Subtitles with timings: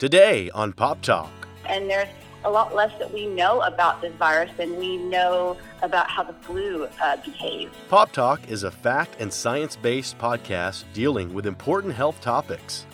[0.00, 1.30] Today on Pop Talk.
[1.66, 2.08] And there's
[2.46, 6.32] a lot less that we know about this virus than we know about how the
[6.32, 7.74] flu uh, behaves.
[7.90, 12.86] Pop Talk is a fact and science based podcast dealing with important health topics.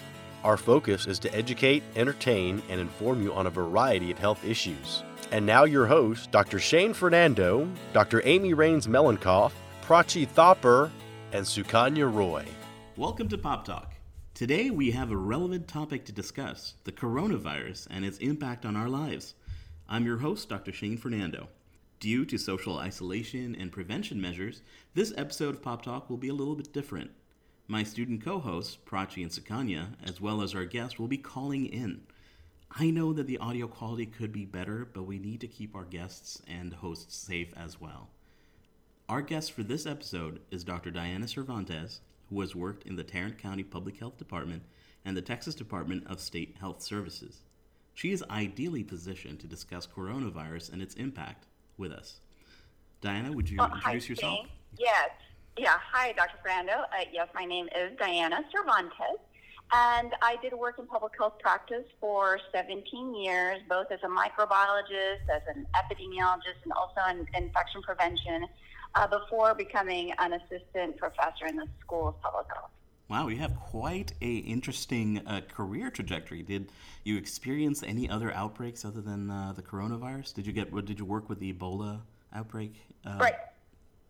[0.43, 5.05] Our focus is to educate, entertain, and inform you on a variety of health issues.
[5.31, 6.59] And now, your hosts, Dr.
[6.59, 8.21] Shane Fernando, Dr.
[8.25, 9.53] Amy Rains Melankoff,
[9.87, 10.91] Prachi Thopper,
[11.31, 12.45] and Sukanya Roy.
[12.97, 13.96] Welcome to Pop Talk.
[14.37, 18.87] Today we have a relevant topic to discuss the coronavirus and its impact on our
[18.87, 19.33] lives.
[19.89, 20.73] I'm your host, Dr.
[20.73, 21.49] Shane Fernando.
[22.01, 24.61] Due to social isolation and prevention measures,
[24.93, 27.13] this episode of Pop Talk will be a little bit different.
[27.67, 31.65] My student co hosts, Prachi and Sukanya, as well as our guest, will be calling
[31.65, 32.03] in.
[32.71, 35.87] I know that the audio quality could be better, but we need to keep our
[35.87, 38.11] guests and hosts safe as well.
[39.09, 40.91] Our guest for this episode is Dr.
[40.91, 44.63] Diana Cervantes, who has worked in the Tarrant County Public Health Department
[45.05, 47.41] and the Texas Department of State Health Services.
[47.95, 51.47] She is ideally positioned to discuss coronavirus and its impact
[51.79, 52.21] with us.
[53.01, 54.47] Diana, would you Oh, introduce hi, yourself?
[54.79, 55.11] Yes.
[55.57, 55.79] Yeah.
[55.93, 56.37] Hi, Dr.
[56.43, 56.73] Fernando.
[56.73, 59.21] Uh, yes, my name is Diana Cervantes.
[59.73, 65.27] And I did work in public health practice for 17 years, both as a microbiologist,
[65.35, 68.47] as an epidemiologist, and also in infection prevention,
[68.97, 72.71] uh, before becoming an assistant professor in the School of Public Health.
[73.09, 76.43] Wow, you have quite a interesting uh, career trajectory.
[76.43, 76.73] Did
[77.05, 80.35] you experience any other outbreaks other than uh, the coronavirus?
[80.35, 80.73] Did you get?
[80.73, 82.01] what- Did you work with the Ebola
[82.35, 82.75] outbreak?
[83.05, 83.35] Uh, Right.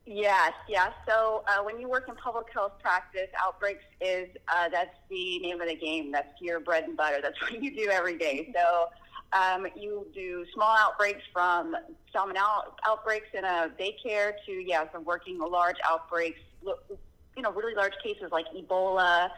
[0.08, 0.92] Yes, yes.
[1.06, 5.60] So uh, when you work in public health practice, outbreaks is uh, that's the name
[5.60, 6.12] of the game.
[6.12, 7.18] That's your bread and butter.
[7.20, 8.52] That's what you do every day.
[8.56, 8.86] So
[9.32, 11.76] um, you do small outbreaks from
[12.14, 16.40] salmonella outbreaks in a daycare to yeah, some working large outbreaks.
[16.62, 19.30] You know, really large cases like Ebola.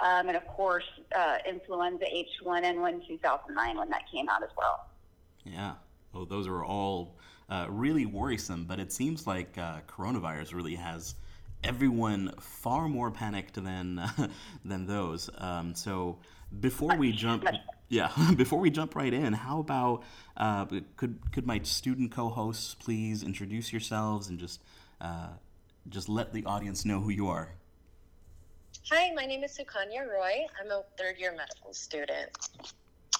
[0.00, 0.84] Um, and of course,
[1.16, 4.86] uh, influenza H1N1 2009 when that came out as well.
[5.44, 5.74] Yeah.
[6.12, 7.16] Oh, those are all
[7.48, 11.14] uh, really worrisome, but it seems like uh, coronavirus really has
[11.62, 14.02] everyone far more panicked than
[14.64, 15.30] than those.
[15.38, 16.18] Um, so
[16.60, 17.44] before we jump,
[17.88, 20.02] yeah, before we jump right in, how about
[20.36, 24.62] uh, could could my student co-hosts please introduce yourselves and just
[25.00, 25.28] uh,
[25.88, 27.50] just let the audience know who you are.
[28.90, 30.44] Hi, my name is Sukanya Roy.
[30.60, 32.30] I'm a third year medical student.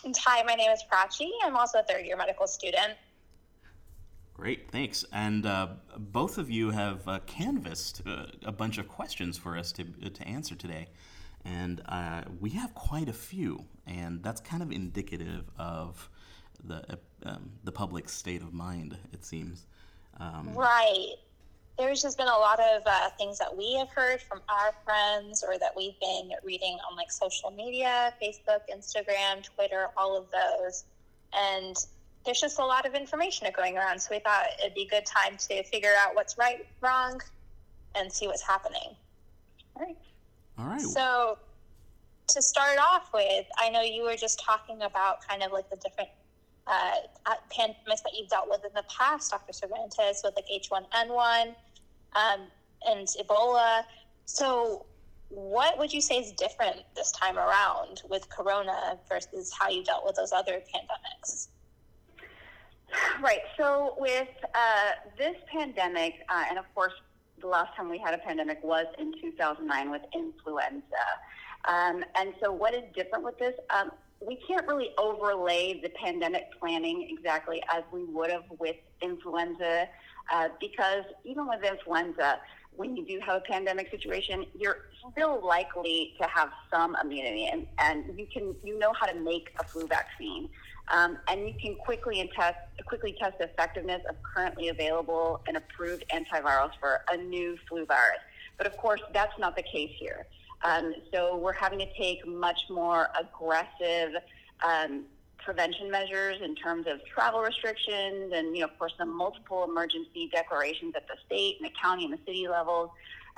[0.05, 1.31] And Hi, my name is Prachi.
[1.43, 2.95] I'm also a third year medical student.
[4.35, 5.05] Great, thanks.
[5.13, 9.73] And uh, both of you have uh, canvassed uh, a bunch of questions for us
[9.73, 10.89] to, to answer today.
[11.44, 16.09] And uh, we have quite a few, and that's kind of indicative of
[16.62, 19.66] the, um, the public state of mind, it seems.
[20.19, 21.15] Um, Right.
[21.77, 25.44] There's just been a lot of uh, things that we have heard from our friends
[25.47, 30.84] or that we've been reading on like social media Facebook, Instagram, Twitter, all of those.
[31.33, 31.77] And
[32.25, 34.00] there's just a lot of information going around.
[34.00, 37.21] So we thought it'd be a good time to figure out what's right, wrong,
[37.97, 38.94] and see what's happening.
[39.75, 39.97] All right.
[40.59, 40.81] All right.
[40.81, 41.38] So,
[42.28, 45.76] to start off with, I know you were just talking about kind of like the
[45.76, 46.10] different
[46.66, 46.92] uh,
[47.26, 49.53] uh, pandemics that you've dealt with in the past, Dr.
[49.53, 51.54] Cervantes, with like H1N1
[52.15, 52.41] um,
[52.87, 53.82] and Ebola.
[54.25, 54.87] So,
[55.28, 60.04] what would you say is different this time around with Corona versus how you dealt
[60.06, 61.48] with those other pandemics?
[63.21, 63.41] Right.
[63.56, 66.92] So with uh, this pandemic, uh, and of course,
[67.44, 70.82] the last time we had a pandemic was in 2009 with influenza.
[71.69, 73.55] Um, and so, what is different with this?
[73.69, 73.93] Um,
[74.27, 79.87] we can't really overlay the pandemic planning exactly as we would have with influenza,
[80.33, 82.41] uh, because even with influenza,
[82.77, 87.66] when you do have a pandemic situation, you're still likely to have some immunity, and,
[87.78, 90.49] and you can you know how to make a flu vaccine.
[90.89, 95.56] Um, and you can quickly and test quickly test the effectiveness of currently available and
[95.56, 98.19] approved antivirals for a new flu virus.
[98.59, 100.27] But of course, that's not the case here.
[100.62, 104.15] Um, so we're having to take much more aggressive
[104.62, 105.05] um,
[105.39, 110.28] prevention measures in terms of travel restrictions, and you know, of course, the multiple emergency
[110.33, 112.91] declarations at the state and the county and the city levels.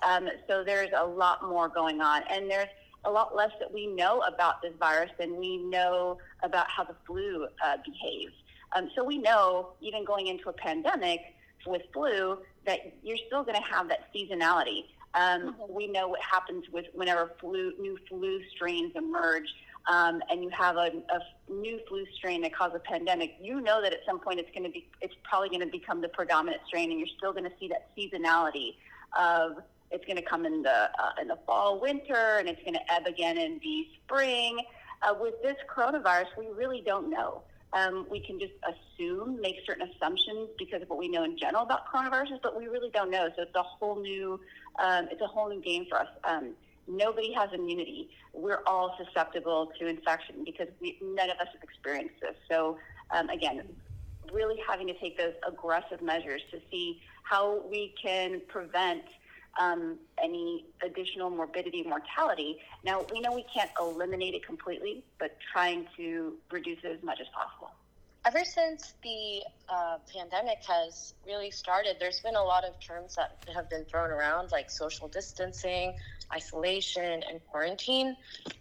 [0.02, 2.68] Um, so there's a lot more going on, and there's
[3.06, 6.96] a lot less that we know about this virus than we know about how the
[7.06, 8.34] flu uh, behaves.
[8.74, 11.20] Um, so we know, even going into a pandemic
[11.66, 14.86] with flu, that you're still going to have that seasonality.
[15.14, 15.70] Um, Mhm.
[15.70, 19.48] We know what happens with whenever flu, new flu strains emerge,
[19.88, 23.36] um, and you have a, a new flu strain that causes a pandemic.
[23.40, 26.00] You know that at some point it's going to be, it's probably going to become
[26.00, 28.74] the predominant strain, and you're still going to see that seasonality
[29.18, 32.74] of it's going to come in the uh, in the fall, winter, and it's going
[32.74, 34.58] to ebb again in the spring.
[35.02, 37.42] Uh, with this coronavirus, we really don't know.
[37.72, 41.62] Um, we can just assume, make certain assumptions because of what we know in general
[41.62, 43.28] about coronaviruses, but we really don't know.
[43.36, 44.40] So it's a whole new,
[44.82, 46.08] um, it's a whole new game for us.
[46.24, 46.54] Um,
[46.88, 48.08] nobody has immunity.
[48.32, 52.36] We're all susceptible to infection because we, none of us have experienced this.
[52.48, 52.78] So
[53.10, 53.62] um, again,
[54.32, 59.02] really having to take those aggressive measures to see how we can prevent
[59.58, 62.58] um, any additional morbidity, mortality.
[62.84, 67.20] Now, we know we can't eliminate it completely, but trying to reduce it as much
[67.20, 67.70] as possible.
[68.26, 73.38] Ever since the uh, pandemic has really started, there's been a lot of terms that
[73.54, 75.94] have been thrown around, like social distancing,
[76.34, 78.16] isolation, and quarantine.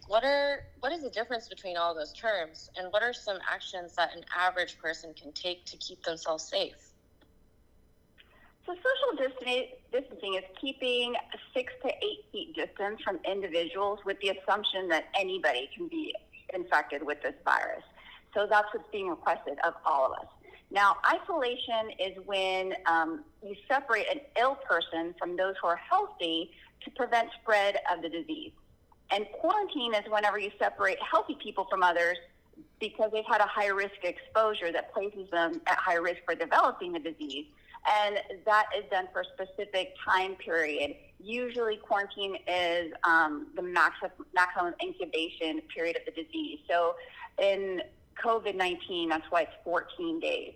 [0.06, 3.96] What are what is the difference between all those terms, and what are some actions
[3.96, 6.92] that an average person can take to keep themselves safe?
[8.66, 9.28] So social
[9.92, 11.14] distancing is keeping
[11.54, 16.12] six to eight feet distance from individuals with the assumption that anybody can be
[16.52, 17.84] infected with this virus.
[18.34, 20.26] So that's what's being requested of all of us.
[20.72, 26.50] Now, isolation is when um, you separate an ill person from those who are healthy
[26.84, 28.50] to prevent spread of the disease.
[29.12, 32.16] And quarantine is whenever you separate healthy people from others
[32.80, 36.92] because they've had a high risk exposure that places them at high risk for developing
[36.92, 37.46] the disease
[37.88, 40.96] and that is done for a specific time period.
[41.20, 46.58] Usually, quarantine is um, the maximum, maximum incubation period of the disease.
[46.68, 46.94] So,
[47.40, 47.82] in
[48.22, 50.54] COVID 19, that's why it's 14 days.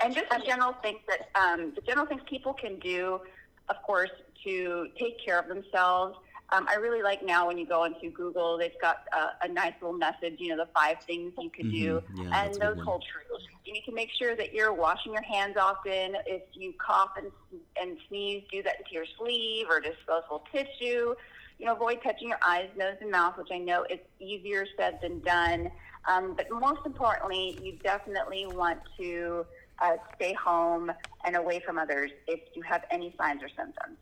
[0.00, 3.20] And just the general things that um, the general things people can do,
[3.68, 4.10] of course,
[4.44, 6.16] to take care of themselves
[6.50, 9.74] um, I really like now when you go into Google, they've got a, a nice
[9.82, 12.02] little message, you know, the five things you could mm-hmm.
[12.16, 13.36] do, yeah, and those hold true.
[13.64, 16.16] You need to make sure that you're washing your hands often.
[16.26, 17.30] If you cough and,
[17.78, 21.14] and sneeze, do that into your sleeve or disposable tissue.
[21.58, 25.00] You know, avoid touching your eyes, nose, and mouth, which I know is easier said
[25.02, 25.70] than done.
[26.08, 29.44] Um, but most importantly, you definitely want to
[29.80, 30.90] uh, stay home
[31.24, 33.98] and away from others if you have any signs or symptoms.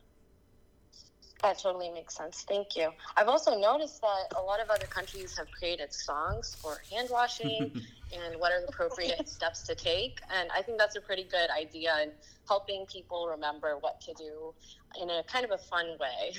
[1.43, 2.45] That totally makes sense.
[2.49, 2.91] Thank you.
[3.17, 7.73] I've also noticed that a lot of other countries have created songs for hand washing
[8.13, 10.21] and what are the appropriate steps to take.
[10.35, 12.11] And I think that's a pretty good idea in
[12.49, 14.55] helping people remember what to do
[15.01, 16.33] in a kind of a fun way.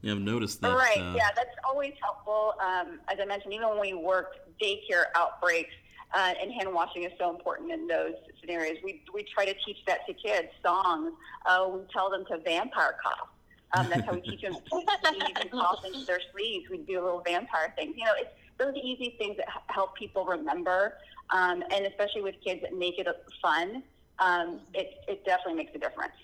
[0.00, 0.76] Yeah, I've noticed that.
[0.76, 0.98] Right.
[0.98, 2.54] Uh, yeah, that's always helpful.
[2.64, 5.74] Um, as I mentioned, even when we worked daycare outbreaks,
[6.14, 8.78] uh, and hand washing is so important in those scenarios.
[8.82, 11.12] We, we try to teach that to kids, songs.
[11.44, 13.28] Uh, we tell them to vampire cough
[13.74, 14.60] um, that's how we teach them to
[15.08, 16.70] sneeze and cough into their sleeves.
[16.70, 17.94] We do little vampire things.
[17.96, 20.94] You know, it's those easy things that help people remember,
[21.30, 23.06] um, and especially with kids that make it
[23.42, 23.82] fun.
[24.18, 26.14] Um, it it definitely makes a difference.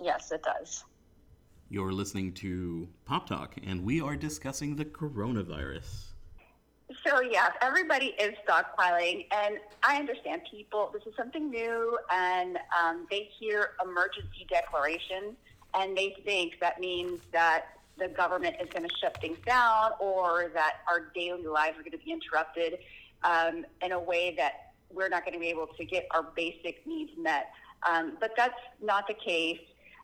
[0.00, 0.84] Yes, it does.
[1.68, 6.06] You're listening to Pop Talk, and we are discussing the coronavirus.
[7.06, 10.90] So yes, everybody is stockpiling, and I understand people.
[10.92, 15.36] This is something new, and um, they hear emergency declaration
[15.74, 17.66] and they think that means that
[17.98, 21.92] the government is going to shut things down or that our daily lives are going
[21.92, 22.78] to be interrupted
[23.24, 26.86] um, in a way that we're not going to be able to get our basic
[26.86, 27.50] needs met.
[27.88, 29.60] Um, but that's not the case.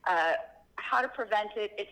[0.06, 0.34] Uh,
[0.76, 1.72] how to prevent it?
[1.78, 1.90] It's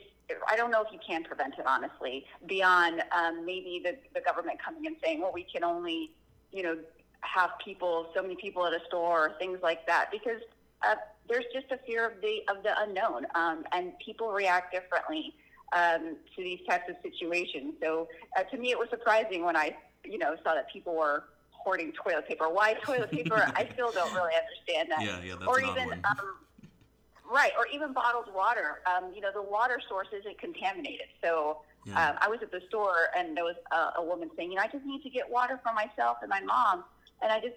[0.49, 2.25] I don't know if you can prevent it honestly.
[2.47, 6.13] Beyond um, maybe the, the government coming and saying, well, we can only,
[6.51, 6.79] you know,
[7.21, 10.41] have people, so many people at a store, or things like that, because
[10.83, 10.95] uh,
[11.29, 15.35] there's just a fear of the of the unknown, um, and people react differently
[15.75, 17.75] um, to these types of situations.
[17.83, 21.25] So uh, to me, it was surprising when I, you know, saw that people were
[21.51, 22.49] hoarding toilet paper.
[22.49, 23.47] Why toilet paper?
[23.57, 25.03] I still don't really understand that.
[25.03, 26.01] Yeah, yeah, that's or even, one.
[26.05, 28.81] Um, right, or even bottled water.
[28.87, 31.09] Um, you know, the water source isn't contaminated.
[31.23, 32.11] So Yeah.
[32.11, 34.63] um, I was at the store, and there was a, a woman saying, you know,
[34.63, 36.85] I just need to get water for myself and my mom,
[37.23, 37.57] and I just,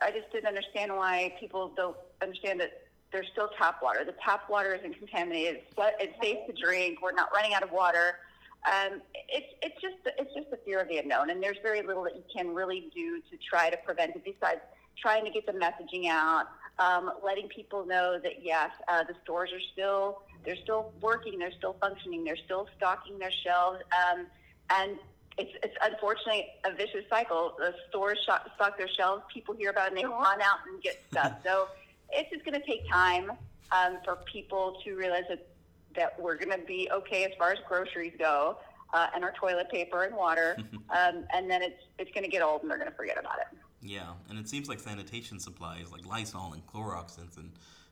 [0.00, 4.04] I just didn't understand why people don't understand that there's still tap water.
[4.04, 5.62] The tap water isn't contaminated.
[5.76, 7.00] It's, safe to drink.
[7.02, 8.18] We're not running out of water.
[8.66, 12.02] Um, it's it's just it's just the fear of the unknown, and there's very little
[12.04, 14.60] that you can really do to try to prevent it besides
[15.00, 16.46] trying to get the messaging out,
[16.80, 21.52] um, letting people know that yes, uh, the stores are still they're still working, they're
[21.52, 24.26] still functioning, they're still stocking their shelves, um,
[24.70, 24.98] and
[25.38, 27.54] it's, it's unfortunately a vicious cycle.
[27.58, 31.00] The stores stock their shelves, people hear about it, and they run out and get
[31.10, 31.34] stuff.
[31.44, 31.68] So
[32.10, 33.32] it's just going to take time
[33.72, 35.46] um, for people to realize that,
[35.94, 38.58] that we're going to be okay as far as groceries go
[38.94, 40.56] uh, and our toilet paper and water.
[40.90, 43.38] um, and then it's, it's going to get old and they're going to forget about
[43.38, 43.58] it.
[43.80, 47.50] Yeah, and it seems like sanitation supplies like Lysol and Clorox and, and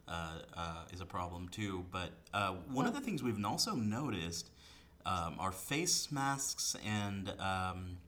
[0.08, 1.84] uh, uh, is a problem too.
[1.90, 4.50] But uh, one of the things we've also noticed
[5.04, 7.98] um, are face masks and um,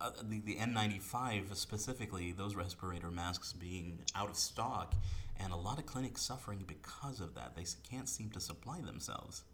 [0.00, 4.94] uh, the, the N95 specifically, those respirator masks being out of stock,
[5.38, 7.54] and a lot of clinics suffering because of that.
[7.56, 9.44] They can't seem to supply themselves.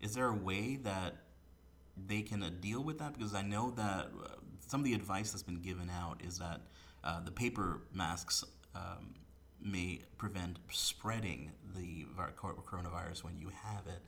[0.00, 1.16] Is there a way that
[1.96, 3.16] they can uh, deal with that?
[3.16, 4.28] Because I know that uh,
[4.66, 6.60] some of the advice that's been given out is that
[7.04, 9.14] uh, the paper masks um,
[9.62, 14.02] may prevent spreading the coronavirus when you have it,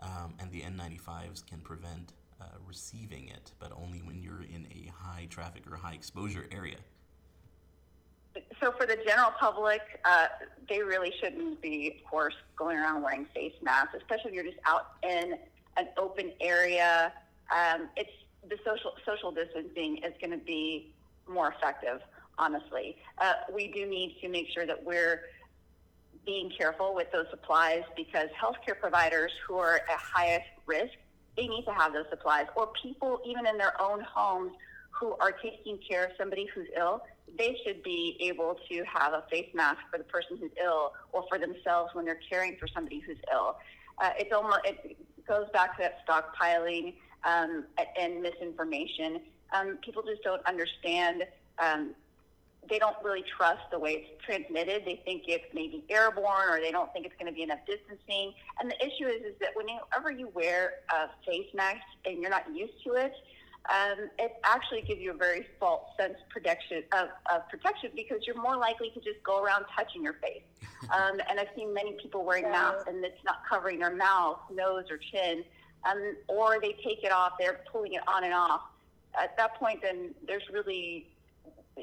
[0.00, 4.90] um, and the N95s can prevent uh, receiving it, but only when you're in a
[4.90, 6.76] high traffic or high exposure area.
[8.60, 10.26] So, for the general public, uh,
[10.68, 14.58] they really shouldn't be, of course, going around wearing face masks, especially if you're just
[14.66, 15.34] out in
[15.76, 17.12] an open area.
[17.50, 18.10] Um, it's
[18.48, 20.92] the social social distancing is going to be
[21.28, 22.00] more effective.
[22.38, 25.22] Honestly, uh, we do need to make sure that we're
[26.24, 30.94] being careful with those supplies because healthcare providers who are at highest risk
[31.40, 32.46] they need to have those supplies.
[32.54, 34.52] Or people, even in their own homes,
[34.90, 37.02] who are taking care of somebody who's ill,
[37.38, 41.24] they should be able to have a face mask for the person who's ill or
[41.28, 43.56] for themselves when they're caring for somebody who's ill.
[44.02, 46.94] Uh, it's almost it goes back to that stockpiling
[47.24, 47.64] um,
[47.98, 49.20] and misinformation.
[49.54, 51.24] Um, people just don't understand
[51.58, 51.94] um,
[52.68, 54.82] they don't really trust the way it's transmitted.
[54.84, 58.34] They think it's maybe airborne, or they don't think it's going to be enough distancing.
[58.60, 62.54] And the issue is, is that whenever you wear a face mask and you're not
[62.54, 63.12] used to it,
[63.68, 68.40] um, it actually gives you a very false sense protection of, of, protection because you're
[68.40, 70.42] more likely to just go around touching your face.
[70.90, 74.84] Um, and I've seen many people wearing masks and it's not covering their mouth, nose,
[74.90, 75.44] or chin,
[75.84, 77.32] um, or they take it off.
[77.38, 78.62] They're pulling it on and off.
[79.14, 81.06] At that point, then there's really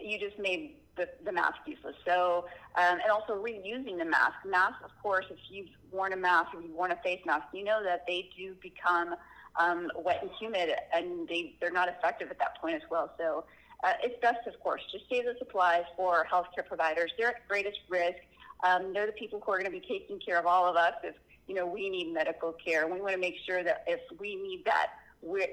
[0.04, 1.96] you just made the, the mask useless.
[2.06, 4.36] So, um, and also reusing the mask.
[4.46, 7.64] Masks, of course, if you've worn a mask or you've worn a face mask, you
[7.64, 9.16] know that they do become
[9.60, 13.12] um, wet and humid, and they they're not effective at that point as well.
[13.18, 13.46] So,
[13.84, 17.12] uh, it's best, of course, to save the supplies for healthcare providers.
[17.18, 18.18] They're at greatest risk.
[18.64, 20.94] Um, they're the people who are going to be taking care of all of us
[21.04, 21.16] if
[21.48, 22.88] you know we need medical care.
[22.88, 24.88] We want to make sure that if we need that,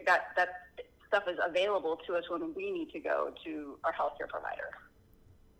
[0.06, 0.48] that that
[1.14, 4.70] stuff is available to us when we need to go to our healthcare provider.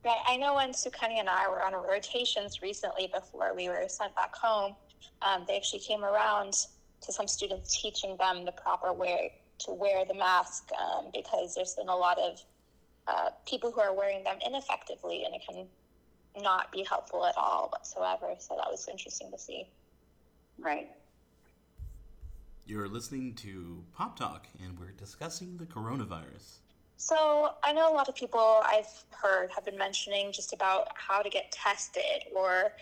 [0.04, 0.18] Right.
[0.26, 4.34] I know when Sukanya and I were on rotations recently before we were sent back
[4.34, 4.74] home,
[5.22, 6.54] um, they actually came around
[7.02, 11.74] to some students teaching them the proper way to wear the mask um, because there's
[11.74, 12.42] been a lot of
[13.06, 15.66] uh, people who are wearing them ineffectively and it can
[16.42, 18.34] not be helpful at all whatsoever.
[18.40, 19.68] So that was interesting to see.
[20.58, 20.90] Right.
[22.66, 26.60] You're listening to Pop Talk, and we're discussing the coronavirus.
[26.96, 31.20] So, I know a lot of people I've heard have been mentioning just about how
[31.20, 32.72] to get tested or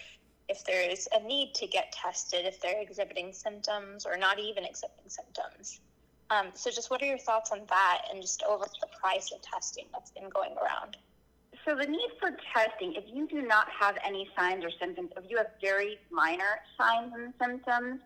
[0.49, 5.09] if there's a need to get tested if they're exhibiting symptoms or not even exhibiting
[5.09, 5.81] symptoms.
[6.31, 9.43] Um, so, just what are your thoughts on that and just over the price of
[9.43, 10.97] testing that's been going around?
[11.65, 15.29] So, the need for testing, if you do not have any signs or symptoms, if
[15.29, 18.01] you have very minor signs and symptoms,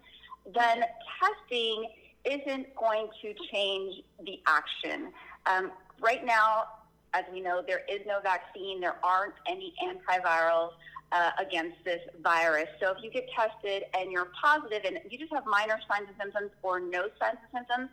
[0.54, 0.84] then
[1.20, 1.88] testing
[2.24, 5.12] isn't going to change the action.
[5.46, 6.64] Um, right now,
[7.14, 8.80] as we know, there is no vaccine.
[8.80, 10.70] There aren't any antivirals
[11.12, 12.68] uh, against this virus.
[12.80, 16.16] So if you get tested and you're positive and you just have minor signs and
[16.20, 17.90] symptoms or no signs and symptoms,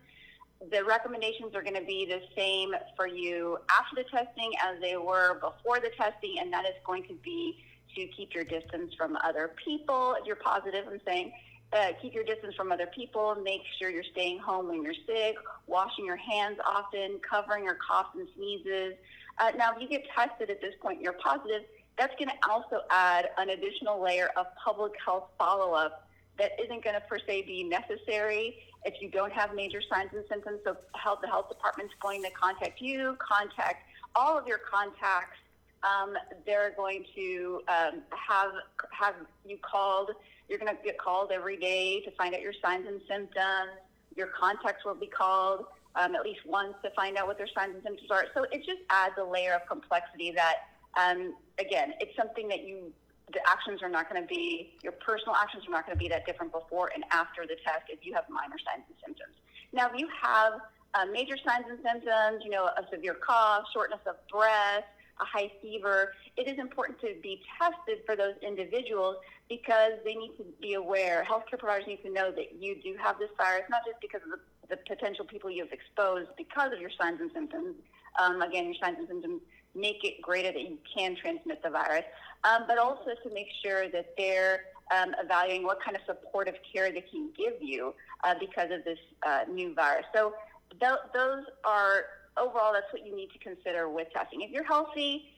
[0.71, 4.97] the recommendations are going to be the same for you after the testing as they
[4.97, 7.57] were before the testing, and that is going to be
[7.95, 10.85] to keep your distance from other people if you're positive.
[10.89, 11.33] I'm saying
[11.73, 13.35] uh, keep your distance from other people.
[13.43, 15.35] Make sure you're staying home when you're sick.
[15.67, 17.19] Washing your hands often.
[17.27, 18.93] Covering your coughs and sneezes.
[19.39, 21.63] Uh, now, if you get tested at this point, you're positive.
[21.97, 26.95] That's going to also add an additional layer of public health follow-up that isn't going
[26.95, 30.59] to per se be necessary if you don't have major signs and symptoms.
[30.63, 35.37] So, health, the health department's going to contact you, contact all of your contacts.
[35.83, 36.13] Um,
[36.45, 38.51] they're going to um, have
[38.91, 39.15] have
[39.45, 40.11] you called
[40.49, 43.71] you're going to get called every day to find out your signs and symptoms.
[44.15, 47.73] Your contacts will be called um, at least once to find out what their signs
[47.75, 48.25] and symptoms are.
[48.33, 50.55] So it just adds a layer of complexity that,
[50.99, 52.91] um, again, it's something that you,
[53.31, 56.09] the actions are not going to be, your personal actions are not going to be
[56.09, 59.35] that different before and after the test if you have minor signs and symptoms.
[59.71, 60.53] Now, if you have
[60.93, 64.85] uh, major signs and symptoms, you know, a severe cough, shortness of breath,
[65.21, 69.17] a high fever, it is important to be tested for those individuals
[69.49, 71.25] because they need to be aware.
[71.29, 74.31] Healthcare providers need to know that you do have this virus, not just because of
[74.31, 77.75] the, the potential people you've exposed because of your signs and symptoms.
[78.19, 79.41] Um, again, your signs and symptoms
[79.75, 82.05] make it greater that you can transmit the virus,
[82.43, 84.61] um, but also to make sure that they're
[84.95, 87.93] um, evaluating what kind of supportive care they can give you
[88.23, 90.05] uh, because of this uh, new virus.
[90.13, 90.33] So
[90.79, 92.05] th- those are
[92.37, 94.41] overall, that's what you need to consider with testing.
[94.41, 95.29] If you're healthy,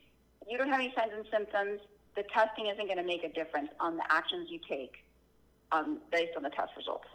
[0.47, 1.81] you don't have any signs and symptoms,
[2.15, 5.03] the testing isn't going to make a difference on the actions you take
[5.71, 7.07] um, based on the test results.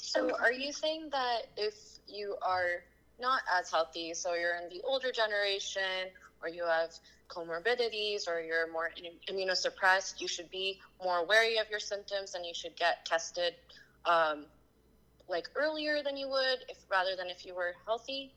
[0.00, 1.74] So, are you saying that if
[2.06, 2.82] you are
[3.18, 6.10] not as healthy, so you're in the older generation,
[6.42, 6.90] or you have
[7.28, 8.90] comorbidities, or you're more
[9.30, 13.54] immunosuppressed, you should be more wary of your symptoms and you should get tested
[14.04, 14.44] um,
[15.28, 18.34] like earlier than you would, if rather than if you were healthy?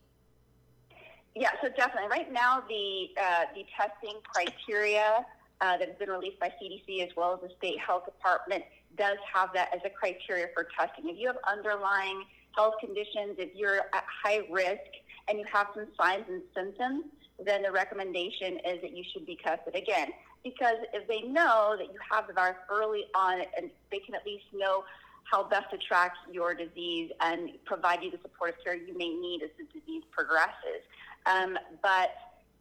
[1.35, 2.09] Yeah, so definitely.
[2.09, 5.25] Right now, the uh, the testing criteria
[5.59, 8.63] uh, that has been released by CDC as well as the state health department
[8.97, 11.09] does have that as a criteria for testing.
[11.09, 12.23] If you have underlying
[12.55, 14.79] health conditions, if you're at high risk
[15.27, 17.03] and you have some signs and symptoms,
[17.43, 20.09] then the recommendation is that you should be tested again.
[20.43, 24.25] Because if they know that you have the virus early on, and they can at
[24.25, 24.85] least know
[25.29, 29.41] how best to track your disease and provide you the supportive care you may need
[29.43, 30.85] as the disease progresses.
[31.25, 32.11] Um, but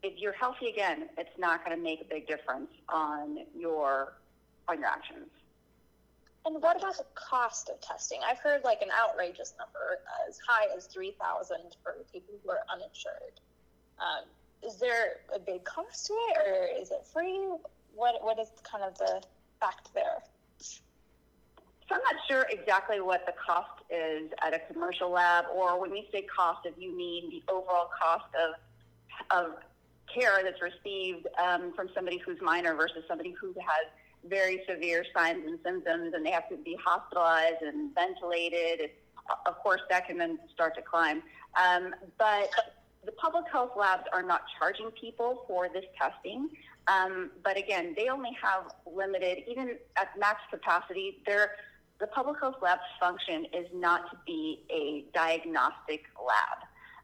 [0.03, 4.15] if you're healthy again, it's not going to make a big difference on your
[4.69, 5.29] on your actions.
[6.47, 8.21] And what about the cost of testing?
[8.27, 12.61] I've heard like an outrageous number as high as three thousand for people who are
[12.71, 13.41] uninsured.
[13.99, 14.25] Um,
[14.63, 17.49] is there a big cost to it, or is it free?
[17.95, 19.23] What what is kind of the
[19.61, 20.23] fact there?
[21.89, 25.95] So I'm not sure exactly what the cost is at a commercial lab, or when
[25.95, 28.55] you say cost, if you mean the overall cost of
[29.31, 29.57] of
[30.13, 33.87] care that's received um, from somebody who's minor versus somebody who has
[34.29, 38.91] very severe signs and symptoms, and they have to be hospitalized and ventilated.
[39.47, 41.23] of course, that can then start to climb.
[41.63, 42.51] Um, but
[43.05, 46.49] the public health labs are not charging people for this testing.
[46.87, 51.53] Um, but again, they only have limited, even at max capacity, they're
[52.01, 56.59] the public health lab's function is not to be a diagnostic lab.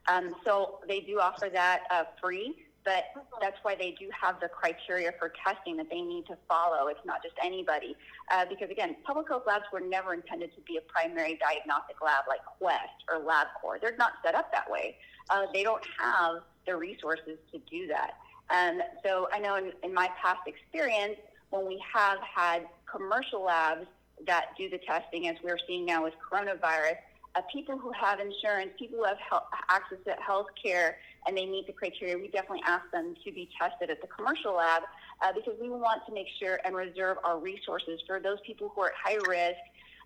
[0.09, 3.05] Um, so they do offer that uh, free, but
[3.41, 6.89] that's why they do have the criteria for testing that they need to follow.
[6.89, 7.95] It's not just anybody.
[8.33, 12.25] Uh, because again, public health labs were never intended to be a primary diagnostic lab
[12.29, 13.83] like Quest or LabCorp.
[13.83, 14.97] They're not set up that way.
[15.29, 18.15] Uh, they don't have the resources to do that.
[18.51, 21.17] And so I know in, in my past experience,
[21.51, 23.87] when we have had commercial labs
[24.27, 26.97] that do the testing, as we're seeing now with coronavirus.
[27.37, 31.47] Uh, people who have insurance, people who have health, access to health care, and they
[31.47, 34.83] meet the criteria, we definitely ask them to be tested at the commercial lab
[35.23, 38.83] uh, because we want to make sure and reserve our resources for those people who
[38.83, 39.61] are at high risk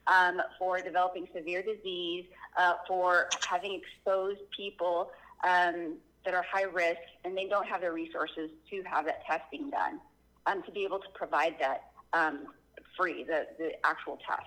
[0.07, 2.27] um, for developing severe disease,
[2.59, 5.11] uh, for having exposed people
[5.45, 9.71] um, that are high risk and they don't have the resources to have that testing
[9.71, 9.99] done,
[10.47, 12.49] um, to be able to provide that um,
[12.97, 14.43] free, the, the actual test.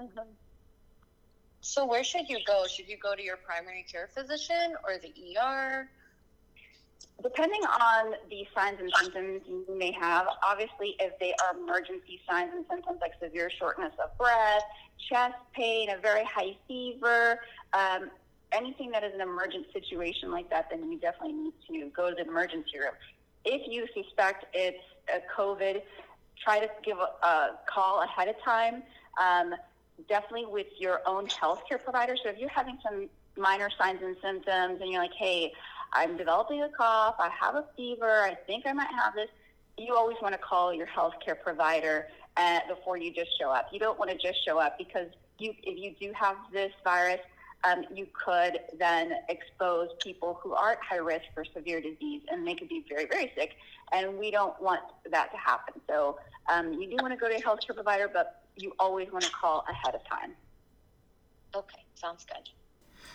[0.00, 0.28] Mm-hmm.
[1.60, 2.66] So, where should you go?
[2.66, 5.88] Should you go to your primary care physician or the ER?
[7.22, 12.50] Depending on the signs and symptoms you may have, obviously, if they are emergency signs
[12.52, 14.62] and symptoms like severe shortness of breath,
[15.08, 17.38] chest pain, a very high fever,
[17.74, 18.10] um,
[18.50, 22.16] anything that is an emergent situation like that, then you definitely need to go to
[22.16, 22.94] the emergency room.
[23.44, 25.82] If you suspect it's a COVID,
[26.42, 28.82] try to give a, a call ahead of time.
[29.20, 29.54] Um,
[30.08, 32.16] definitely with your own healthcare provider.
[32.22, 35.52] So if you're having some minor signs and symptoms and you're like, hey,
[35.92, 39.28] I'm developing a cough, I have a fever, I think I might have this,
[39.78, 43.68] you always want to call your healthcare provider uh, before you just show up.
[43.72, 47.20] You don't want to just show up because you, if you do have this virus,
[47.64, 52.46] um, you could then expose people who are at high risk for severe disease and
[52.46, 53.52] they could be very, very sick.
[53.92, 55.80] And we don't want that to happen.
[55.88, 56.18] So
[56.52, 59.30] um, you do want to go to a healthcare provider, but you always want to
[59.30, 60.32] call ahead of time.
[61.54, 62.48] Okay, sounds good.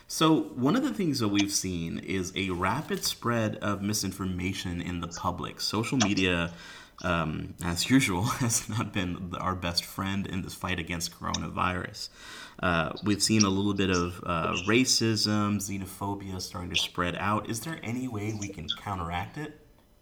[0.09, 5.01] So, one of the things that we've seen is a rapid spread of misinformation in
[5.01, 5.59] the public.
[5.59, 6.51] Social media
[7.03, 12.09] um, as usual, has not been our best friend in this fight against coronavirus.
[12.61, 17.49] Uh, we've seen a little bit of uh, racism, xenophobia starting to spread out.
[17.49, 19.59] Is there any way we can counteract it?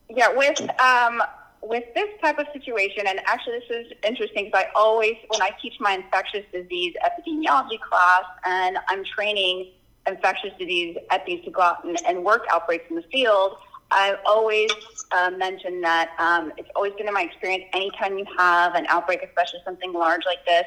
[0.10, 1.22] Yeah, with um,
[1.62, 5.50] with this type of situation, and actually this is interesting because I always, when I
[5.62, 9.72] teach my infectious disease epidemiology class, and I'm training
[10.08, 13.58] infectious disease epi to go out and, and work outbreaks in the field,
[13.92, 14.72] I've always
[15.12, 17.66] uh, mentioned that um, it's always been in my experience.
[17.74, 20.66] Anytime you have an outbreak, especially something large like this,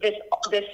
[0.00, 0.14] this
[0.50, 0.64] this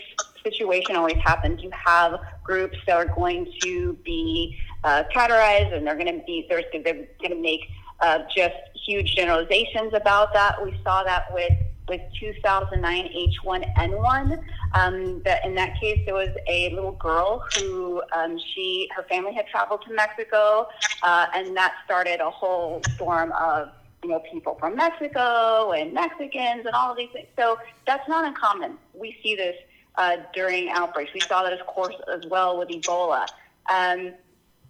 [0.43, 1.63] situation always happens.
[1.63, 6.47] You have groups that are going to be uh, categorized, and they're going to be
[6.49, 7.61] there's they're going to make
[8.01, 8.55] uh, just
[8.87, 10.63] huge generalizations about that.
[10.63, 11.53] We saw that with
[11.89, 13.11] with 2009
[13.45, 14.43] H1N1.
[14.73, 19.33] Um, that in that case, there was a little girl who um, she her family
[19.33, 20.69] had traveled to Mexico,
[21.03, 23.69] uh, and that started a whole storm of
[24.03, 27.29] you know people from Mexico and Mexicans and all of these things.
[27.39, 28.79] So that's not uncommon.
[28.95, 29.57] We see this
[29.97, 31.13] uh, during outbreaks.
[31.15, 33.27] We saw that, of course, as well with Ebola.
[33.73, 34.13] Um,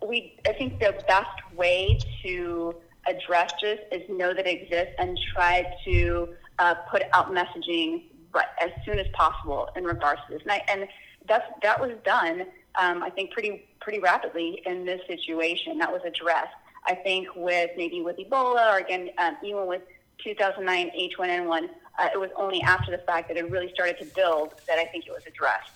[0.06, 2.74] we, I think the best way to
[3.06, 8.46] address this is know that it exists and try to uh, put out messaging right,
[8.60, 10.42] as soon as possible in regards to this.
[10.42, 10.88] And, I, and
[11.28, 12.42] that's, that was done,
[12.80, 15.78] um, I think, pretty pretty rapidly in this situation.
[15.78, 16.54] That was addressed.
[16.86, 19.82] I think with maybe with Ebola or again um, even with
[20.22, 24.54] 2009 H1N1, uh, it was only after the fact that it really started to build
[24.66, 25.70] that I think it was addressed.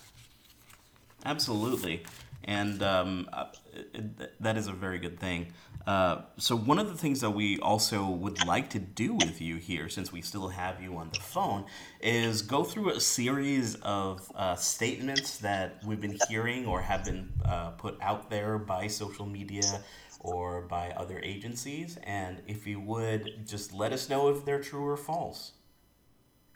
[1.25, 2.03] Absolutely,
[2.45, 3.45] and um, uh,
[4.39, 5.53] that is a very good thing.
[5.87, 9.55] Uh, so one of the things that we also would like to do with you
[9.55, 11.65] here, since we still have you on the phone,
[12.01, 17.31] is go through a series of uh, statements that we've been hearing or have been
[17.45, 19.81] uh, put out there by social media
[20.19, 24.85] or by other agencies, and if you would just let us know if they're true
[24.85, 25.53] or false.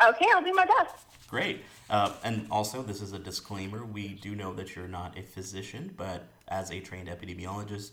[0.05, 1.05] Okay, I'll do my best.
[1.29, 1.63] Great.
[1.89, 3.85] Uh, and also, this is a disclaimer.
[3.85, 7.91] We do know that you're not a physician, but as a trained epidemiologist,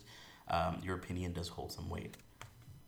[0.50, 2.16] um, your opinion does hold some weight.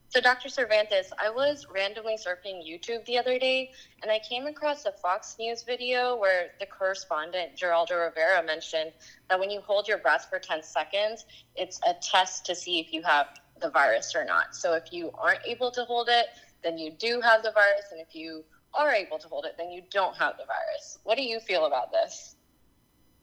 [0.08, 0.50] So, Dr.
[0.50, 3.72] Cervantes, I was randomly surfing YouTube the other day
[4.02, 8.92] and I came across a Fox News video where the correspondent, Geraldo Rivera, mentioned
[9.30, 11.24] that when you hold your breath for 10 seconds,
[11.56, 13.28] it's a test to see if you have
[13.62, 14.54] the virus or not.
[14.54, 16.26] So, if you aren't able to hold it,
[16.62, 17.86] then you do have the virus.
[17.90, 18.44] And if you
[18.74, 20.98] are able to hold it, then you don't have the virus.
[21.04, 22.36] What do you feel about this?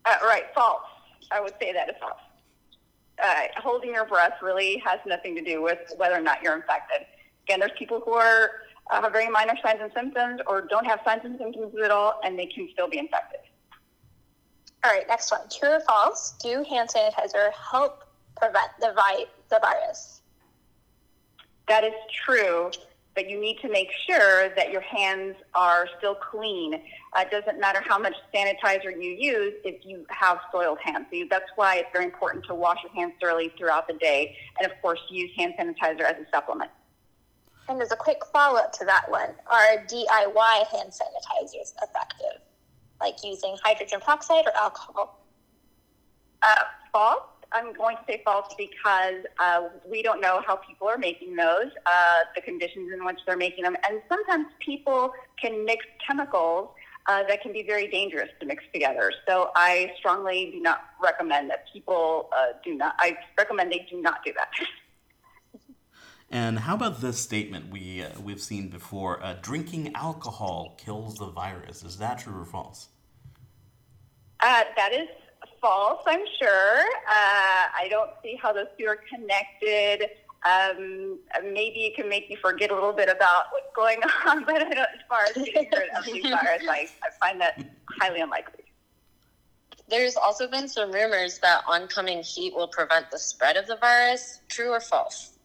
[0.06, 0.82] Uh, right, false.
[1.32, 2.20] I would say that is false
[3.24, 7.06] uh, holding your breath really has nothing to do with whether or not you're infected.
[7.46, 8.52] Again, there's people who are
[8.92, 12.20] uh, have very minor signs and symptoms or don't have signs and symptoms at all,
[12.24, 13.42] and they can still be infected.
[14.84, 15.42] All right, next one.
[15.50, 16.36] True or false?
[16.42, 18.06] Do hand sanitizer help
[18.38, 20.22] prevent the, vi- the virus?
[21.68, 21.94] That is
[22.26, 22.72] true
[23.20, 26.76] but you need to make sure that your hands are still clean.
[26.76, 31.06] Uh, it doesn't matter how much sanitizer you use if you have soiled hands.
[31.12, 34.72] So that's why it's very important to wash your hands thoroughly throughout the day, and
[34.72, 36.72] of course, use hand sanitizer as a supplement.
[37.68, 42.40] And as a quick follow up to that one, are DIY hand sanitizers effective?
[43.02, 45.26] Like using hydrogen peroxide or alcohol?
[46.42, 46.56] Uh,
[46.94, 47.24] false.
[47.52, 51.72] I'm going to say false because uh, we don't know how people are making those,
[51.86, 56.70] uh, the conditions in which they're making them, and sometimes people can mix chemicals
[57.08, 59.12] uh, that can be very dangerous to mix together.
[59.28, 62.96] So I strongly do not recommend that people uh, do not.
[63.00, 64.50] I recommend they do not do that.
[66.32, 69.20] And how about this statement we uh, we've seen before?
[69.24, 71.82] Uh, drinking alcohol kills the virus.
[71.82, 72.90] Is that true or false?
[74.40, 75.08] that is
[75.62, 76.80] false, I'm sure.
[76.80, 80.10] Uh, I don't see how those two are connected.
[80.46, 84.62] Um, maybe it can make you forget a little bit about what's going on, but
[84.62, 87.64] as far as getting rid of the virus, I, I find that
[88.00, 88.64] highly unlikely.
[89.90, 94.42] There's also been some rumors that oncoming heat will prevent the spread of the virus.
[94.48, 95.40] True or false?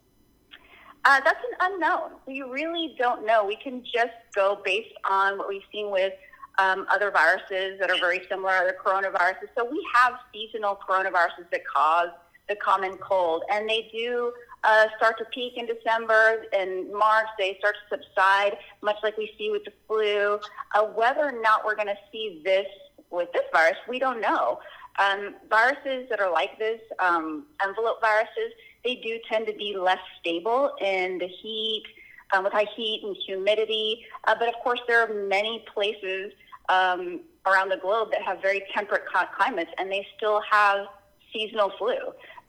[1.06, 2.12] Uh, that's an unknown.
[2.26, 3.44] We really don't know.
[3.44, 6.12] We can just go based on what we've seen with
[6.58, 9.48] um, other viruses that are very similar, other coronaviruses.
[9.56, 12.08] So we have seasonal coronaviruses that cause
[12.48, 14.32] the common cold, and they do
[14.64, 16.44] uh, start to peak in December.
[16.52, 20.38] and March, they start to subside, much like we see with the flu.
[20.74, 22.66] Uh, whether or not we're going to see this
[23.10, 24.58] with this virus, we don't know.
[24.98, 28.52] Um, viruses that are like this, um, envelope viruses,
[28.84, 31.84] they do tend to be less stable in the heat,
[32.32, 34.04] um, with high heat and humidity.
[34.26, 36.32] Uh, but of course, there are many places
[36.68, 39.04] um, around the globe that have very temperate
[39.36, 40.86] climates, and they still have
[41.32, 41.96] seasonal flu.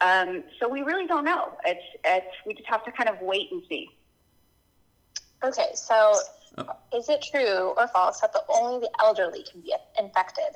[0.01, 1.53] Um, so we really don't know.
[1.65, 3.89] It's it's we just have to kind of wait and see.
[5.43, 6.19] Okay, so
[6.57, 6.69] oh.
[6.93, 10.55] is it true or false that the, only the elderly can be infected?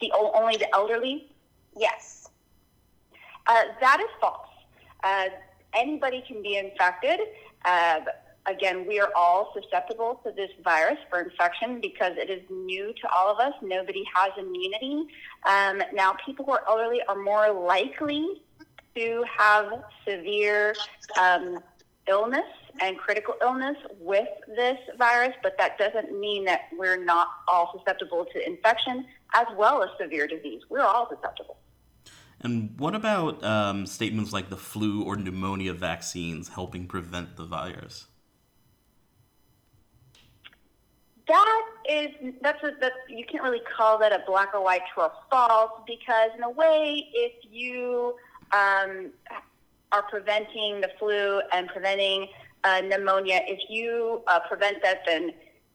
[0.00, 1.30] The only the elderly?
[1.76, 2.28] Yes.
[3.46, 4.48] Uh, that is false.
[5.02, 5.26] Uh,
[5.72, 7.20] anybody can be infected.
[7.64, 8.00] Uh,
[8.46, 13.08] again, we are all susceptible to this virus for infection because it is new to
[13.14, 13.52] all of us.
[13.62, 15.06] Nobody has immunity.
[15.46, 18.42] Um, now, people who are elderly are more likely
[18.96, 20.74] to have severe
[21.20, 21.58] um,
[22.08, 22.46] illness
[22.80, 28.26] and critical illness with this virus, but that doesn't mean that we're not all susceptible
[28.32, 30.62] to infection as well as severe disease.
[30.68, 31.58] We're all susceptible.
[32.40, 38.06] And what about um, statements like the flu or pneumonia vaccines helping prevent the virus?
[41.88, 42.10] Is
[42.42, 45.72] that's a, that's you can't really call that a black or white true or false
[45.86, 48.14] because in a way, if you
[48.52, 49.10] um,
[49.92, 52.28] are preventing the flu and preventing
[52.64, 55.32] uh, pneumonia, if you uh, prevent that, then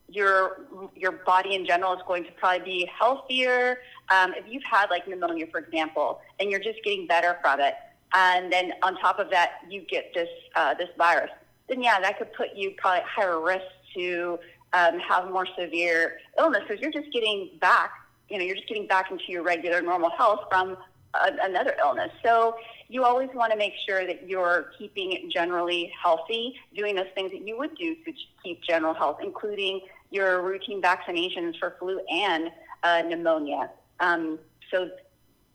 [0.10, 0.62] your
[0.96, 3.80] your body in general is going to probably be healthier.
[4.10, 7.76] Um, if you've had like pneumonia, for example, and you're just getting better from it,
[8.14, 11.32] and then on top of that you get this uh, this virus,
[11.70, 14.40] then yeah, that could put you probably at higher risk to
[14.74, 17.92] um, have more severe illness because you're just getting back.
[18.30, 20.78] You know, you're just getting back into your regular normal health from
[21.14, 22.12] a, another illness.
[22.24, 22.56] So
[22.88, 27.46] you always want to make sure that you're keeping generally healthy, doing those things that
[27.46, 32.52] you would do to keep general health, including your routine vaccinations for flu and
[32.84, 33.70] uh, pneumonia.
[34.00, 34.90] Um, so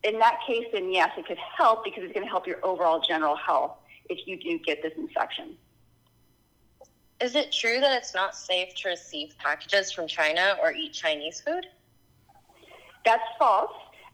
[0.02, 3.00] in that case, then yes, it could help because it's going to help your overall
[3.00, 3.72] general health
[4.08, 5.56] if you do get this infection.
[7.20, 11.40] Is it true that it's not safe to receive packages from China or eat Chinese
[11.40, 11.66] food?
[13.04, 13.70] That's false.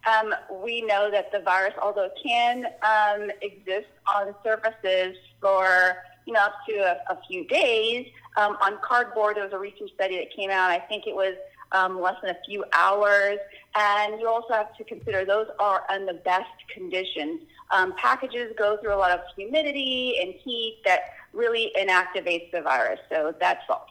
[0.07, 6.33] Um, we know that the virus, although it can um, exist on surfaces for you
[6.33, 10.17] know up to a, a few days, um, on cardboard, there was a recent study
[10.19, 10.71] that came out.
[10.71, 11.35] I think it was
[11.73, 13.39] um, less than a few hours.
[13.75, 17.41] And you also have to consider those are in the best conditions.
[17.71, 21.01] Um, packages go through a lot of humidity and heat that
[21.33, 23.01] really inactivates the virus.
[23.11, 23.91] So that's false.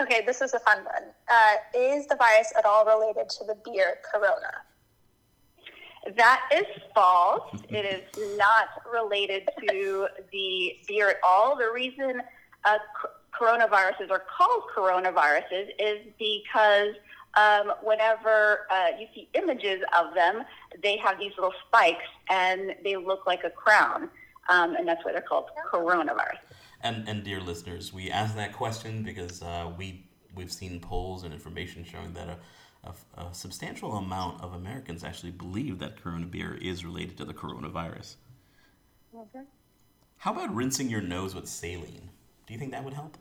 [0.00, 1.04] Okay, this is a fun one.
[1.28, 4.52] Uh, is the virus at all related to the beer Corona?
[6.16, 7.60] That is false.
[7.70, 11.56] it is not related to the beer at all.
[11.56, 12.22] The reason
[12.64, 12.78] uh,
[13.38, 16.94] coronaviruses are called coronaviruses is because
[17.36, 20.42] um, whenever uh, you see images of them,
[20.82, 24.08] they have these little spikes and they look like a crown.
[24.48, 26.38] Um, and that's why they're called coronavirus.
[26.82, 31.32] And, and dear listeners, we asked that question because uh, we, we've seen polls and
[31.32, 32.38] information showing that a,
[32.88, 37.34] a, a, substantial amount of Americans actually believe that Corona beer is related to the
[37.34, 38.16] coronavirus.
[39.14, 39.44] Okay.
[40.18, 42.10] How about rinsing your nose with saline?
[42.46, 43.16] Do you think that would help?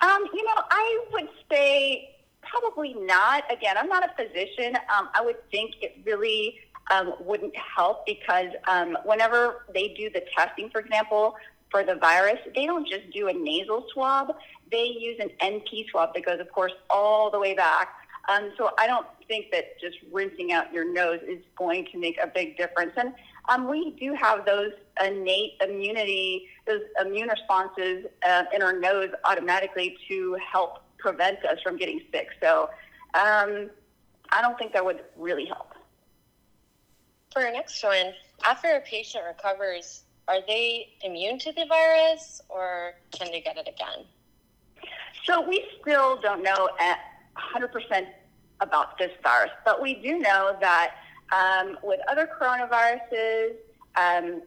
[0.00, 3.44] Um, you know, I would say probably not.
[3.52, 4.76] Again, I'm not a physician.
[4.96, 6.56] Um, I would think it really
[6.90, 11.36] um, wouldn't help because um, whenever they do the testing, for example,
[11.70, 14.34] for the virus, they don't just do a nasal swab.
[14.70, 17.94] They use an NP swab that goes, of course, all the way back.
[18.28, 22.18] Um, so I don't think that just rinsing out your nose is going to make
[22.22, 22.92] a big difference.
[22.96, 23.14] And
[23.48, 24.72] um, we do have those
[25.02, 31.76] innate immunity, those immune responses uh, in our nose automatically to help prevent us from
[31.76, 32.28] getting sick.
[32.42, 32.68] So
[33.14, 33.70] um,
[34.30, 35.72] I don't think that would really help.
[37.32, 38.14] For our next one,
[38.44, 43.68] after a patient recovers, are they immune to the virus or can they get it
[43.68, 44.04] again?
[45.24, 46.98] So we still don't know at
[47.36, 48.06] 100%
[48.60, 50.94] about this virus, but we do know that
[51.32, 53.52] um, with other coronaviruses,
[53.96, 54.42] um,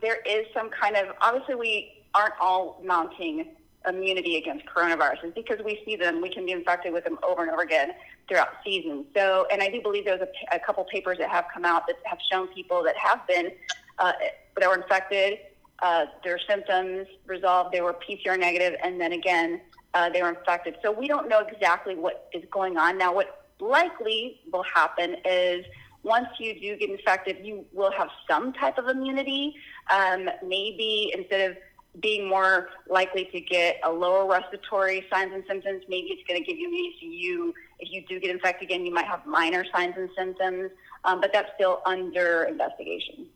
[0.00, 3.54] there is some kind of obviously we aren't all mounting
[3.88, 7.50] immunity against coronaviruses because we see them, we can be infected with them over and
[7.50, 7.92] over again
[8.28, 9.06] throughout seasons.
[9.16, 11.96] So, and I do believe there's a, a couple papers that have come out that
[12.04, 13.50] have shown people that have been
[13.98, 14.12] uh,
[14.58, 15.38] that were infected,
[15.80, 19.60] uh, their symptoms resolved, they were PCR negative, and then again
[19.94, 20.76] uh, they were infected.
[20.82, 23.14] So we don't know exactly what is going on now.
[23.14, 25.64] What likely will happen is
[26.02, 29.54] once you do get infected, you will have some type of immunity.
[29.90, 31.56] Um, maybe instead of
[32.00, 36.46] being more likely to get a lower respiratory signs and symptoms, maybe it's going to
[36.46, 36.92] give you.
[37.00, 40.70] So you, if you do get infected again, you might have minor signs and symptoms,
[41.04, 43.26] um, but that's still under investigation.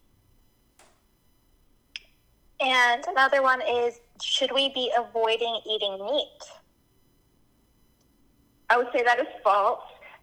[2.61, 6.38] And another one is should we be avoiding eating meat?
[8.68, 9.81] I would say that is false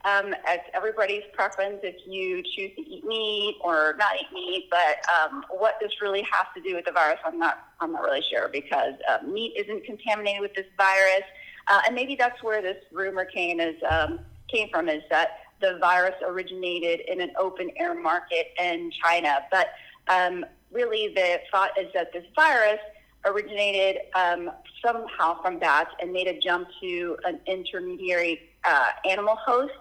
[0.08, 4.70] um, it's everybody's preference if you choose to eat meat or not eat meat.
[4.70, 8.04] But um, what this really has to do with the virus, I'm not, I'm not
[8.04, 11.24] really sure because uh, meat isn't contaminated with this virus,
[11.70, 14.20] uh, and maybe that's where this rumor came is um,
[14.52, 19.40] came from is that the virus originated in an open air market in China.
[19.52, 19.68] But
[20.08, 22.80] um, really, the thought is that this virus
[23.26, 24.52] originated um,
[24.86, 29.74] somehow from bats and made a jump to an intermediary uh, animal host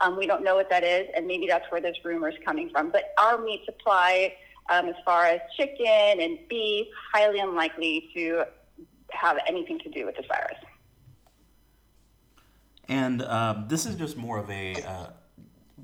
[0.00, 2.70] um, we don't know what that is, and maybe that's where this rumor is coming
[2.70, 2.90] from.
[2.90, 4.34] But our meat supply,
[4.70, 8.44] um, as far as chicken and beef, highly unlikely to
[9.10, 10.58] have anything to do with this virus.
[12.88, 15.06] And uh, this is just more of a uh,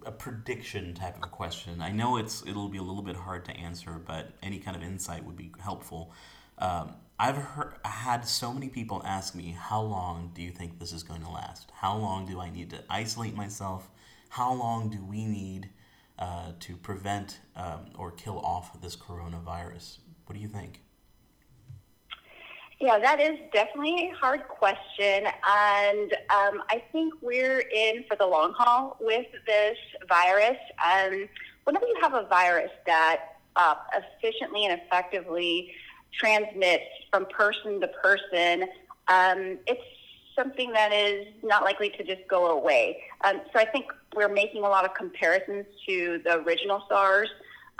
[0.06, 1.80] a prediction type of a question.
[1.80, 4.82] I know it's it'll be a little bit hard to answer, but any kind of
[4.82, 6.12] insight would be helpful.
[6.58, 10.92] Um, I've heard, had so many people ask me, how long do you think this
[10.92, 11.70] is going to last?
[11.74, 13.90] How long do I need to isolate myself?
[14.30, 15.68] How long do we need
[16.18, 19.98] uh, to prevent um, or kill off this coronavirus?
[20.24, 20.80] What do you think?
[22.80, 25.26] Yeah, that is definitely a hard question.
[25.46, 29.76] And um, I think we're in for the long haul with this
[30.08, 30.56] virus.
[30.82, 31.28] Um,
[31.64, 35.72] whenever you have a virus that uh, efficiently and effectively
[36.18, 38.62] transmits from person to person,
[39.08, 39.82] um, it's
[40.34, 43.02] something that is not likely to just go away.
[43.24, 47.28] Um, so I think we're making a lot of comparisons to the original SARS,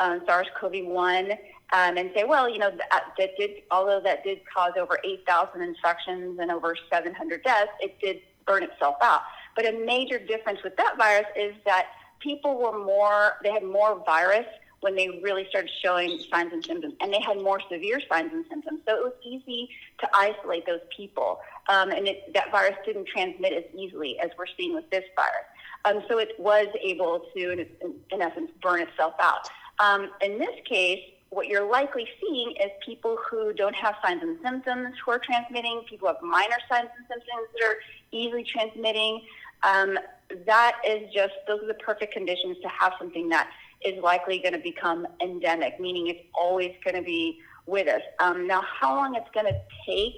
[0.01, 1.33] um, SARS-CoV-1,
[1.73, 5.63] um, and say, well, you know, that, that did, although that did cause over 8,000
[5.63, 9.23] infections and over 700 deaths, it did burn itself out.
[9.55, 11.87] But a major difference with that virus is that
[12.19, 14.47] people were more, they had more virus
[14.81, 18.45] when they really started showing signs and symptoms, and they had more severe signs and
[18.49, 18.81] symptoms.
[18.89, 19.69] So it was easy
[20.01, 24.47] to isolate those people, um, and it, that virus didn't transmit as easily as we're
[24.57, 25.45] seeing with this virus.
[25.85, 29.49] Um, so it was able to, in, in essence, burn itself out.
[29.81, 34.37] Um, in this case, what you're likely seeing is people who don't have signs and
[34.45, 37.77] symptoms who are transmitting, people who have minor signs and symptoms that are
[38.11, 39.23] easily transmitting.
[39.63, 39.99] Um,
[40.47, 43.49] that is just, those are the perfect conditions to have something that
[43.85, 48.03] is likely going to become endemic, meaning it's always going to be with us.
[48.19, 50.17] Um, now, how long it's going to take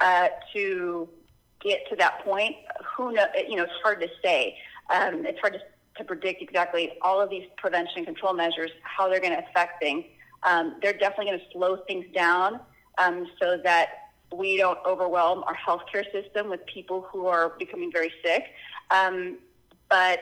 [0.00, 1.08] uh, to
[1.60, 2.56] get to that point,
[2.96, 3.26] who know?
[3.48, 4.56] You know, it's hard to say.
[4.90, 5.60] Um, it's hard to,
[5.96, 9.80] to predict exactly all of these prevention and control measures, how they're going to affect
[9.80, 10.04] things.
[10.42, 12.60] Um, they're definitely going to slow things down
[12.98, 18.12] um, so that we don't overwhelm our healthcare system with people who are becoming very
[18.24, 18.44] sick.
[18.90, 19.38] Um,
[19.88, 20.20] but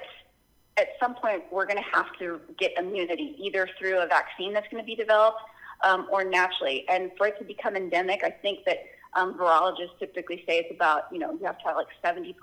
[0.76, 4.68] at some point, we're going to have to get immunity, either through a vaccine that's
[4.68, 5.40] going to be developed
[5.84, 6.84] um, or naturally.
[6.88, 8.78] And for it to become endemic, I think that
[9.14, 12.34] um, virologists typically say it's about, you know, you have to have like 70%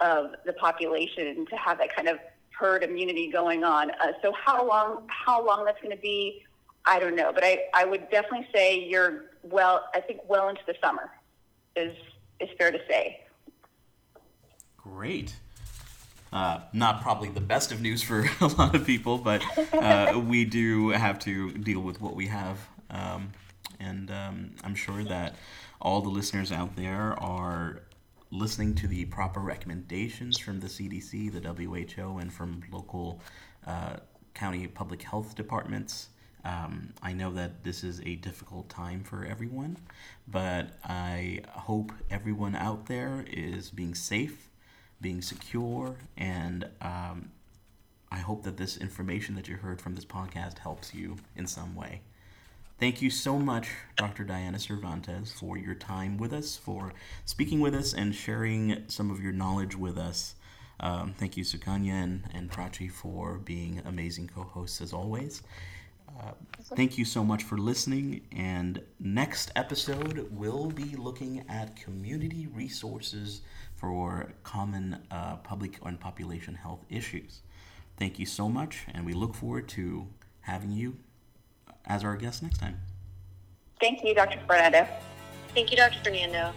[0.00, 2.18] of the population to have that kind of
[2.50, 3.90] herd immunity going on.
[3.92, 6.44] Uh, so how long, how long that's going to be,
[6.84, 7.32] I don't know.
[7.32, 11.10] But I, I would definitely say you're well, I think well into the summer
[11.76, 11.96] is,
[12.40, 13.20] is fair to say.
[14.76, 15.34] Great.
[16.32, 20.44] Uh, not probably the best of news for a lot of people, but uh, we
[20.44, 22.58] do have to deal with what we have.
[22.90, 23.32] Um,
[23.80, 25.36] and um, I'm sure that
[25.80, 27.80] all the listeners out there are
[28.30, 33.20] listening to the proper recommendations from the CDC, the WHO, and from local
[33.66, 33.96] uh,
[34.34, 36.08] county public health departments.
[36.44, 39.76] Um, I know that this is a difficult time for everyone,
[40.26, 44.48] but I hope everyone out there is being safe
[45.00, 47.30] being secure, and um,
[48.10, 51.74] I hope that this information that you heard from this podcast helps you in some
[51.74, 52.02] way.
[52.78, 54.24] Thank you so much, Dr.
[54.24, 56.92] Diana Cervantes, for your time with us, for
[57.24, 60.36] speaking with us, and sharing some of your knowledge with us.
[60.80, 65.42] Um, thank you, Sukanya and, and Prachi, for being amazing co hosts as always.
[66.20, 66.32] Uh,
[66.76, 68.22] thank you so much for listening.
[68.30, 73.40] And next episode, we'll be looking at community resources
[73.74, 77.40] for common uh, public and population health issues.
[77.96, 80.06] Thank you so much, and we look forward to
[80.42, 80.96] having you
[81.88, 82.80] as our guest next time.
[83.80, 84.38] Thank you, Dr.
[84.46, 84.86] Fernando.
[85.54, 85.98] Thank you, Dr.
[86.02, 86.52] Fernando.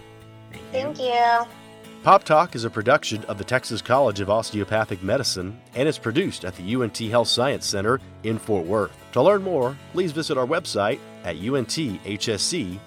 [0.51, 0.71] Thank you.
[0.71, 1.47] Thank you.
[2.03, 6.43] Pop Talk is a production of the Texas College of Osteopathic Medicine and is produced
[6.43, 8.97] at the UNT Health Science Center in Fort Worth.
[9.11, 12.77] To learn more, please visit our website at unthsc.edu.